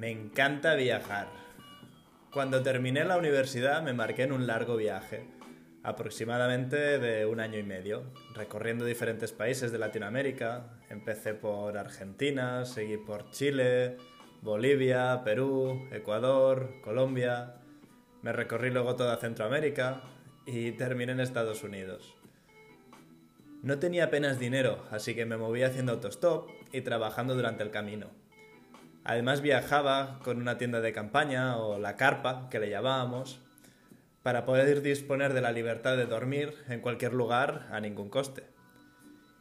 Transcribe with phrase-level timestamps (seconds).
[0.00, 1.28] Me encanta viajar.
[2.32, 5.26] Cuando terminé la universidad me marqué en un largo viaje,
[5.82, 10.70] aproximadamente de un año y medio, recorriendo diferentes países de Latinoamérica.
[10.88, 13.98] Empecé por Argentina, seguí por Chile,
[14.40, 17.56] Bolivia, Perú, Ecuador, Colombia.
[18.22, 20.00] Me recorrí luego toda Centroamérica
[20.46, 22.16] y terminé en Estados Unidos.
[23.62, 28.19] No tenía apenas dinero, así que me moví haciendo autostop y trabajando durante el camino.
[29.04, 33.40] Además viajaba con una tienda de campaña o la carpa, que le llamábamos,
[34.22, 38.44] para poder disponer de la libertad de dormir en cualquier lugar a ningún coste.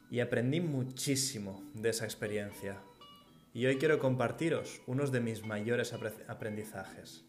[0.09, 2.77] Y aprendí muchísimo de esa experiencia.
[3.53, 5.93] Y hoy quiero compartiros unos de mis mayores
[6.27, 7.25] aprendizajes.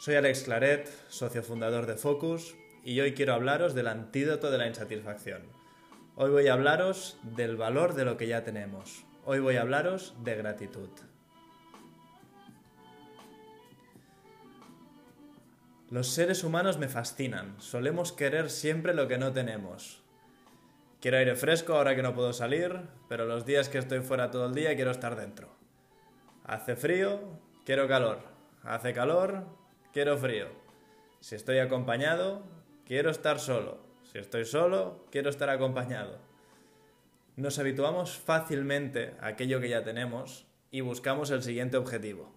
[0.00, 4.68] Soy Alex Claret, socio fundador de Focus, y hoy quiero hablaros del antídoto de la
[4.68, 5.42] insatisfacción.
[6.14, 9.07] Hoy voy a hablaros del valor de lo que ya tenemos.
[9.30, 10.88] Hoy voy a hablaros de gratitud.
[15.90, 17.60] Los seres humanos me fascinan.
[17.60, 20.02] Solemos querer siempre lo que no tenemos.
[21.02, 24.46] Quiero aire fresco ahora que no puedo salir, pero los días que estoy fuera todo
[24.46, 25.54] el día quiero estar dentro.
[26.44, 27.20] Hace frío,
[27.66, 28.20] quiero calor.
[28.62, 29.44] Hace calor,
[29.92, 30.46] quiero frío.
[31.20, 32.44] Si estoy acompañado,
[32.86, 33.76] quiero estar solo.
[34.10, 36.27] Si estoy solo, quiero estar acompañado.
[37.38, 42.34] Nos habituamos fácilmente a aquello que ya tenemos y buscamos el siguiente objetivo.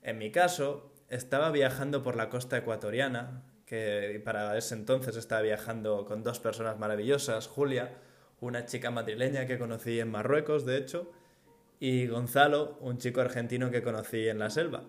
[0.00, 6.04] En mi caso, estaba viajando por la costa ecuatoriana, que para ese entonces estaba viajando
[6.04, 7.98] con dos personas maravillosas, Julia,
[8.38, 11.10] una chica madrileña que conocí en Marruecos, de hecho,
[11.80, 14.84] y Gonzalo, un chico argentino que conocí en la selva.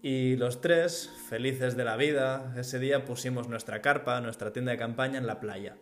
[0.00, 4.78] Y los tres, felices de la vida, ese día pusimos nuestra carpa, nuestra tienda de
[4.78, 5.76] campaña en la playa.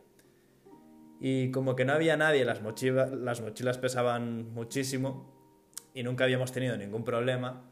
[1.25, 5.33] Y como que no había nadie, las, las mochilas pesaban muchísimo
[5.95, 7.63] y nunca habíamos tenido ningún problema,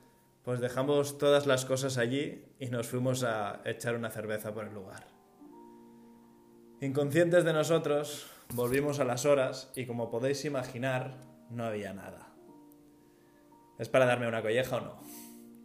[0.44, 4.74] pues dejamos todas las cosas allí y nos fuimos a echar una cerveza por el
[4.74, 5.08] lugar.
[6.80, 11.16] Inconscientes de nosotros, volvimos a las horas y como podéis imaginar,
[11.50, 12.28] no había nada.
[13.80, 15.00] ¿Es para darme una colleja o no?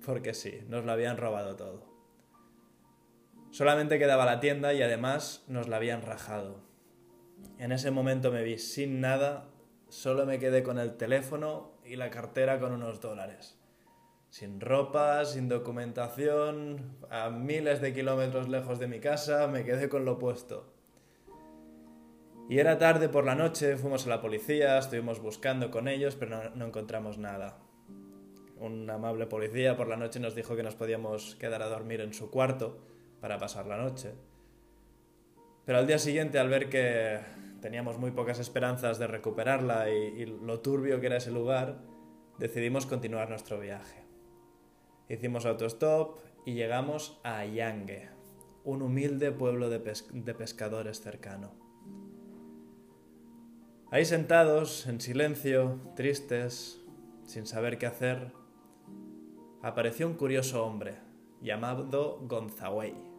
[0.05, 1.83] porque sí, nos lo habían robado todo.
[3.51, 6.74] Solamente quedaba la tienda y además nos la habían rajado.
[7.57, 9.49] En ese momento me vi sin nada,
[9.89, 13.59] solo me quedé con el teléfono y la cartera con unos dólares.
[14.29, 20.05] Sin ropa, sin documentación, a miles de kilómetros lejos de mi casa, me quedé con
[20.05, 20.73] lo puesto.
[22.49, 26.43] Y era tarde por la noche, fuimos a la policía, estuvimos buscando con ellos, pero
[26.43, 27.65] no, no encontramos nada
[28.57, 32.13] un amable policía por la noche nos dijo que nos podíamos quedar a dormir en
[32.13, 32.79] su cuarto
[33.19, 34.13] para pasar la noche.
[35.65, 37.19] Pero al día siguiente, al ver que
[37.61, 41.81] teníamos muy pocas esperanzas de recuperarla y, lo turbio que era ese lugar,
[42.37, 44.03] decidimos continuar nuestro viaje.
[45.09, 48.09] Hicimos autostop y llegamos a Yangue,
[48.63, 51.53] un humilde pueblo de pescadores cercano.
[53.91, 56.81] Ahí sentados, en silencio, tristes,
[57.25, 58.31] sin saber qué hacer,
[59.63, 60.97] apareció un curioso hombre,
[61.41, 63.14] llamado Gonzawey.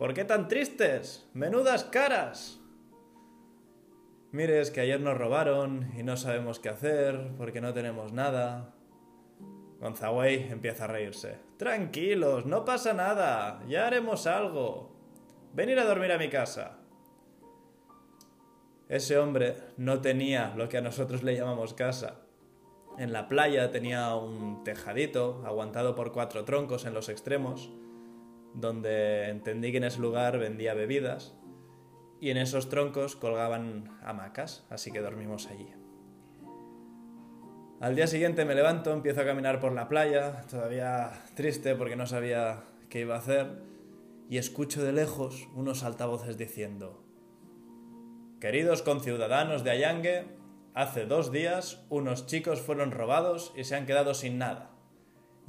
[0.00, 1.28] ¿Por qué tan tristes?
[1.34, 2.58] ¡Menudas caras!
[4.32, 8.72] Mire, es que ayer nos robaron y no sabemos qué hacer porque no tenemos nada.
[9.78, 11.36] Gonzawey empieza a reírse.
[11.58, 14.90] Tranquilos, no pasa nada, ya haremos algo.
[15.52, 16.78] Venir a dormir a mi casa.
[18.88, 22.22] Ese hombre no tenía lo que a nosotros le llamamos casa.
[22.96, 27.70] En la playa tenía un tejadito aguantado por cuatro troncos en los extremos,
[28.54, 31.34] donde entendí que en ese lugar vendía bebidas
[32.20, 35.72] y en esos troncos colgaban hamacas, así que dormimos allí.
[37.80, 42.06] Al día siguiente me levanto, empiezo a caminar por la playa, todavía triste porque no
[42.06, 43.62] sabía qué iba a hacer,
[44.28, 47.02] y escucho de lejos unos altavoces diciendo,
[48.38, 50.40] Queridos conciudadanos de Allangue,
[50.72, 54.69] Hace dos días unos chicos fueron robados y se han quedado sin nada.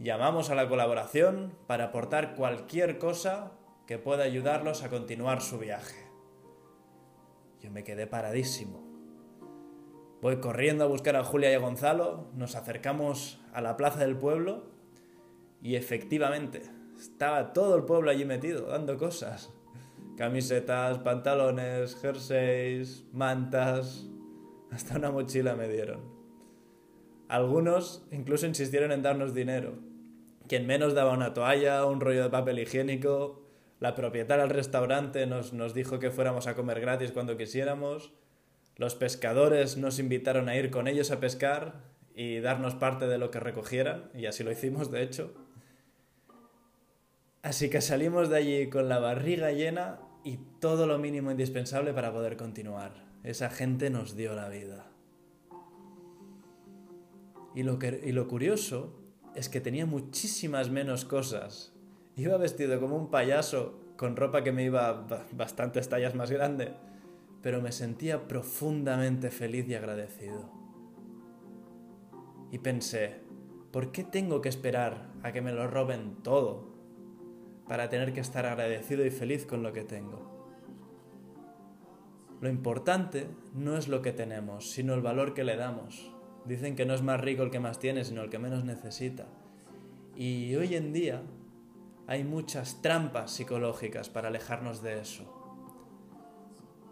[0.01, 3.51] Llamamos a la colaboración para aportar cualquier cosa
[3.85, 6.07] que pueda ayudarlos a continuar su viaje.
[7.59, 8.81] Yo me quedé paradísimo.
[10.19, 14.17] Voy corriendo a buscar a Julia y a Gonzalo, nos acercamos a la plaza del
[14.17, 14.63] pueblo
[15.61, 16.63] y efectivamente
[16.97, 19.53] estaba todo el pueblo allí metido, dando cosas.
[20.17, 24.07] Camisetas, pantalones, jerseys, mantas,
[24.71, 26.20] hasta una mochila me dieron.
[27.31, 29.75] Algunos incluso insistieron en darnos dinero.
[30.49, 33.47] Quien menos daba una toalla, un rollo de papel higiénico.
[33.79, 38.11] La propietaria del restaurante nos, nos dijo que fuéramos a comer gratis cuando quisiéramos.
[38.75, 43.31] Los pescadores nos invitaron a ir con ellos a pescar y darnos parte de lo
[43.31, 45.33] que recogieran, y así lo hicimos, de hecho.
[47.43, 52.11] Así que salimos de allí con la barriga llena y todo lo mínimo indispensable para
[52.11, 52.91] poder continuar.
[53.23, 54.91] Esa gente nos dio la vida.
[57.53, 59.01] Y lo, que, y lo curioso
[59.35, 61.73] es que tenía muchísimas menos cosas.
[62.15, 66.73] Iba vestido como un payaso, con ropa que me iba bastantes tallas más grande,
[67.41, 70.51] pero me sentía profundamente feliz y agradecido.
[72.51, 73.21] Y pensé,
[73.71, 76.71] ¿por qué tengo que esperar a que me lo roben todo
[77.67, 80.29] para tener que estar agradecido y feliz con lo que tengo?
[82.41, 86.11] Lo importante no es lo que tenemos, sino el valor que le damos.
[86.45, 89.27] Dicen que no es más rico el que más tiene, sino el que menos necesita.
[90.15, 91.21] Y hoy en día
[92.07, 95.37] hay muchas trampas psicológicas para alejarnos de eso.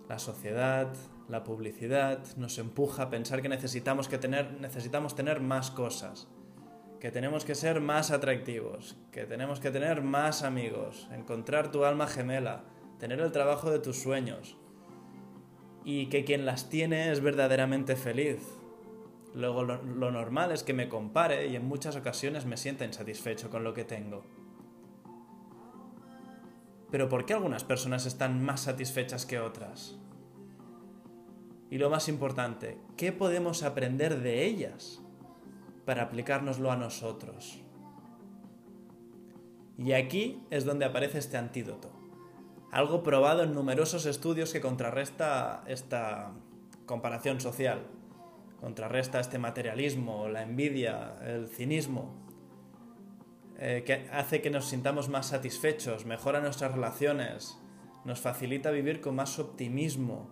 [0.07, 0.93] La sociedad,
[1.27, 6.27] la publicidad nos empuja a pensar que necesitamos, que tener, necesitamos tener más cosas,
[6.99, 12.07] que tenemos que ser más atractivos, que tenemos que tener más amigos, encontrar tu alma
[12.07, 12.63] gemela,
[12.97, 14.57] tener el trabajo de tus sueños
[15.85, 18.58] y que quien las tiene es verdaderamente feliz,
[19.33, 23.63] Luego lo, normal es que me compare y en muchas ocasiones me sienta insatisfecho con
[23.63, 24.23] lo que tengo.
[26.89, 29.99] Pero ¿por qué algunas personas están más satisfechas que otras?
[31.69, 35.03] Y lo más importante, ¿qué podemos aprender de ellas
[35.85, 37.61] para aplicárnoslo a nosotros?
[39.77, 41.91] Y aquí es donde aparece este antídoto.
[42.71, 46.33] Algo probado en numerosos estudios que contrarresta esta
[46.87, 47.85] comparación social
[48.59, 52.15] contrarresta este materialismo, la envidia, el cinismo,
[53.57, 57.57] eh, que hace que nos sintamos más satisfechos, mejora nuestras relaciones,
[58.05, 60.29] nos facilita vivir con más optimismo,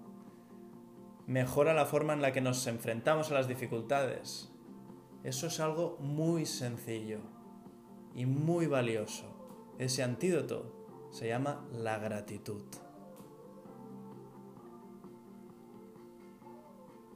[1.25, 4.51] mejora la forma en la que nos enfrentamos a las dificultades.
[5.23, 7.19] Eso es algo muy sencillo
[8.15, 9.75] y muy valioso.
[9.77, 12.63] Ese antídoto se llama la gratitud.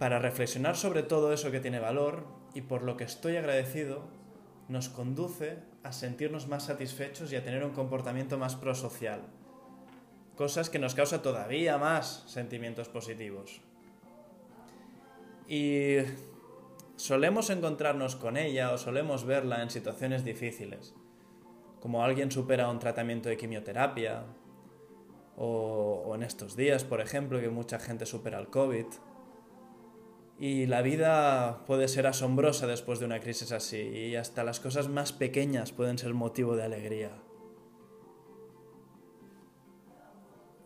[0.01, 2.25] Para reflexionar sobre todo eso que tiene valor
[2.55, 4.01] y por lo que estoy agradecido,
[4.67, 9.21] nos conduce a sentirnos más satisfechos y a tener un comportamiento más prosocial.
[10.35, 13.61] Cosas que nos causa todavía más sentimientos positivos.
[15.47, 15.97] Y
[16.95, 20.95] solemos encontrarnos con ella o solemos verla en situaciones difíciles,
[21.79, 24.23] como alguien supera un tratamiento de quimioterapia,
[25.37, 28.87] o, o en estos días, por ejemplo, que mucha gente supera el COVID
[30.41, 34.89] y la vida puede ser asombrosa después de una crisis así, y hasta las cosas
[34.89, 37.11] más pequeñas pueden ser motivo de alegría.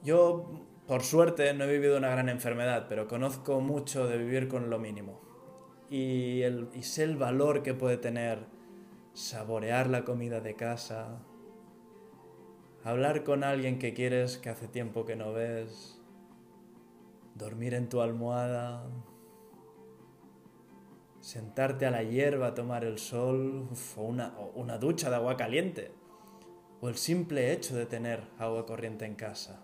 [0.01, 4.69] Yo, por suerte, no he vivido una gran enfermedad, pero conozco mucho de vivir con
[4.69, 5.19] lo mínimo.
[5.89, 8.45] Y, y sé el valor que puede tener
[9.12, 11.19] saborear la comida de casa,
[12.86, 16.01] hablar con alguien que quieres que hace tiempo que no ves,
[17.33, 18.86] dormir en tu almohada,
[21.25, 23.68] sentarte a la hierba tomar el sol,
[23.98, 25.92] o, una, o una ducha de agua caliente,
[26.81, 29.63] o el simple hecho de tener agua corriente en casa.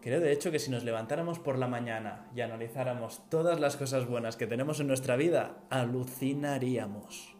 [0.00, 4.06] Creo de hecho que si nos levantáramos por la mañana y analizáramos todas las cosas
[4.06, 7.36] buenas que tenemos en nuestra vida, alucinaríamos.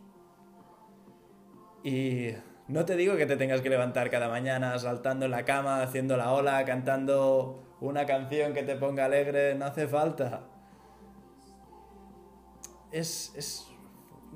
[1.84, 2.30] Y
[2.66, 6.16] no te digo que te tengas que levantar cada mañana saltando en la cama, haciendo
[6.16, 10.48] la ola, cantando una canción que te ponga alegre, no hace falta
[12.92, 13.66] es,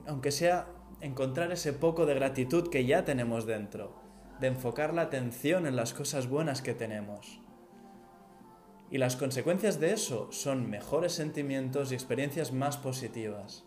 [0.07, 0.69] aunque sea
[1.01, 3.95] encontrar ese poco de gratitud que ya tenemos dentro,
[4.41, 7.41] de enfocar la atención en las cosas buenas que tenemos.
[8.91, 13.65] Y las consecuencias de eso son mejores sentimientos y experiencias más positivas.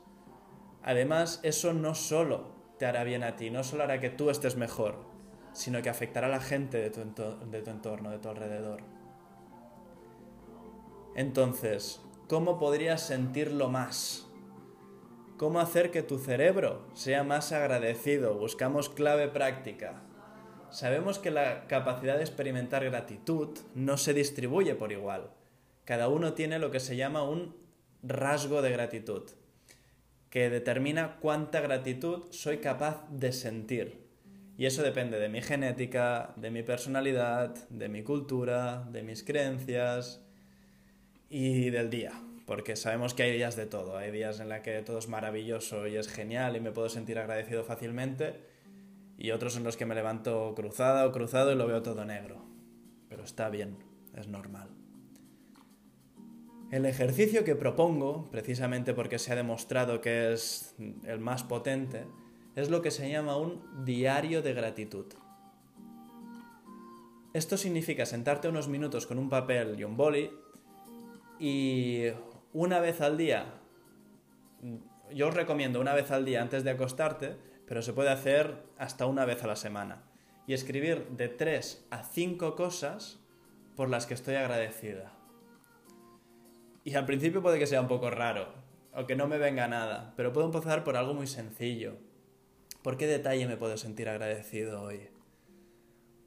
[0.82, 4.56] Además, eso no solo te hará bien a ti, no solo hará que tú estés
[4.56, 5.06] mejor,
[5.52, 8.82] sino que afectará a la gente de tu, de tu entorno, de tu alrededor.
[11.16, 14.29] Entonces, ¿cómo podrías sentirlo más?
[15.40, 18.38] ¿Cómo hacer que tu cerebro sea más agradecido?
[18.38, 20.02] Buscamos clave práctica.
[20.70, 25.32] Sabemos que la capacidad de experimentar gratitud no se distribuye por igual.
[25.86, 27.56] Cada uno tiene lo que se llama un
[28.04, 29.30] rasgo de gratitud,
[30.30, 34.10] que determina cuánta gratitud soy capaz de sentir.
[34.58, 40.22] Y eso depende de mi genética, de mi personalidad, de mi cultura, de mis creencias
[41.30, 42.12] y del día
[42.50, 45.86] porque sabemos que hay días de todo, hay días en los que todo es maravilloso
[45.86, 48.40] y es genial y me puedo sentir agradecido fácilmente,
[49.20, 52.42] y otros en los que me levanto cruzada o cruzado y lo veo todo negro.
[53.08, 53.78] Pero está bien,
[54.16, 54.70] es normal.
[56.72, 60.74] El ejercicio que propongo, precisamente porque se ha demostrado que es
[61.06, 62.08] el más potente,
[62.56, 65.06] es lo que se llama un diario de gratitud.
[67.32, 70.32] Esto significa sentarte unos minutos con un papel y un boli
[72.54, 73.46] una vez al día,
[75.14, 77.36] yo os recomiendo una vez al día antes de acostarte,
[77.68, 80.04] pero se puede hacer hasta una vez a la semana,
[80.48, 83.20] y escribir de tres a cinco cosas
[83.76, 85.14] por las que estoy agradecida.
[86.84, 88.48] Y al principio puede que sea un poco raro,
[88.94, 91.98] o que no me venga nada, pero puedo empezar por algo muy sencillo.
[92.82, 95.10] ¿Por qué detalle me puedo sentir agradecido hoy?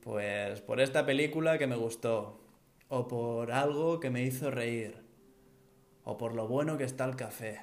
[0.03, 2.41] Pues por esta película que me gustó,
[2.89, 5.02] o por algo que me hizo reír,
[6.05, 7.61] o por lo bueno que está el café.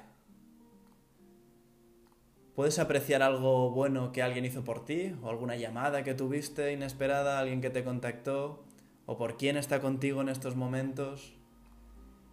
[2.54, 5.14] ¿Puedes apreciar algo bueno que alguien hizo por ti?
[5.22, 8.64] ¿O alguna llamada que tuviste inesperada, alguien que te contactó?
[9.06, 11.34] ¿O por quién está contigo en estos momentos?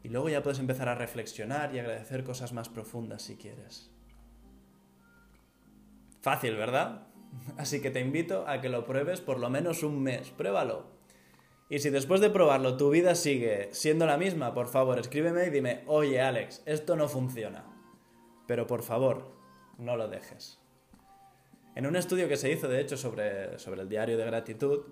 [0.03, 3.91] Y luego ya puedes empezar a reflexionar y agradecer cosas más profundas si quieres.
[6.21, 7.07] Fácil, ¿verdad?
[7.57, 10.31] Así que te invito a que lo pruebes por lo menos un mes.
[10.31, 10.96] Pruébalo.
[11.69, 15.49] Y si después de probarlo tu vida sigue siendo la misma, por favor escríbeme y
[15.49, 17.65] dime, oye Alex, esto no funciona.
[18.47, 19.33] Pero por favor,
[19.77, 20.59] no lo dejes.
[21.75, 24.85] En un estudio que se hizo, de hecho, sobre, sobre el diario de gratitud,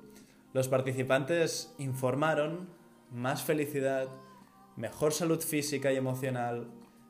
[0.54, 2.70] los participantes informaron
[3.10, 4.08] más felicidad,
[4.76, 6.68] mejor salud física y emocional,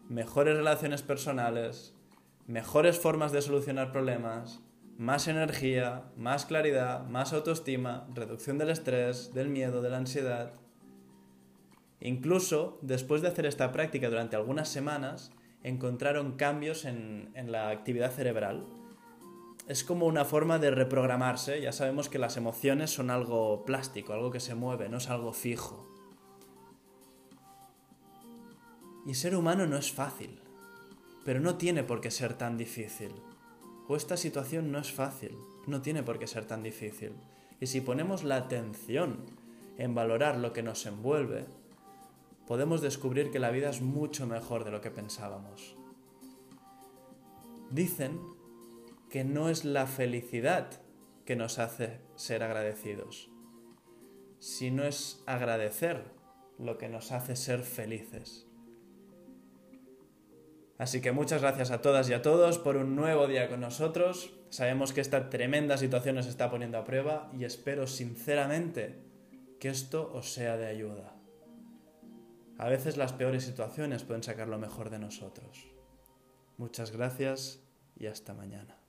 [0.08, 1.94] mejores relaciones personales,
[2.48, 4.62] mejores formas de solucionar problemas,
[4.98, 10.54] más energía, más claridad, más autoestima, reducción del estrés, del miedo, de la ansiedad.
[12.00, 15.32] Incluso después de hacer esta práctica durante algunas semanas,
[15.64, 18.66] encontraron cambios en, en la actividad cerebral.
[19.68, 21.60] Es como una forma de reprogramarse.
[21.60, 25.34] Ya sabemos que las emociones son algo plástico, algo que se mueve, no es algo
[25.34, 25.92] fijo.
[29.06, 30.40] Y ser humano no es fácil,
[31.26, 33.12] pero no tiene por qué ser tan difícil.
[33.88, 35.38] O esta situación no es fácil,
[35.68, 37.14] no tiene por qué ser tan difícil.
[37.60, 39.18] Y si ponemos la atención
[39.78, 41.46] en valorar lo que nos envuelve,
[42.48, 45.76] podemos descubrir que la vida es mucho mejor de lo que pensábamos.
[47.72, 48.20] Dicen
[49.10, 50.70] que no es la felicidad
[51.26, 53.30] que nos hace ser agradecidos,
[54.40, 56.04] sino es agradecer
[56.58, 58.48] lo que nos hace ser felices.
[60.78, 64.34] Así que muchas gracias a todas y a todos por un nuevo día con nosotros.
[64.50, 69.02] Sabemos que esta tremenda situación nos está poniendo a prueba y espero sinceramente
[69.60, 71.16] que esto os sea de ayuda.
[72.58, 75.68] A veces las peores situaciones pueden sacar lo mejor de nosotros.
[76.58, 77.62] Muchas gracias
[77.98, 78.85] y hasta mañana.